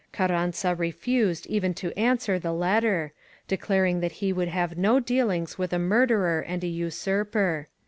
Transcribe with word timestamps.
Carranza 0.11 0.73
refused 0.73 1.45
even 1.45 1.75
to 1.75 1.95
answer 1.95 2.39
the 2.39 2.53
letter, 2.53 3.13
declaring 3.47 3.99
that 3.99 4.13
he 4.13 4.33
would 4.33 4.47
have 4.47 4.75
no 4.75 4.99
dealings 4.99 5.59
with 5.59 5.71
a 5.73 5.77
murderer 5.77 6.39
and 6.39 6.63
a 6.63 6.67
usurper. 6.67 7.67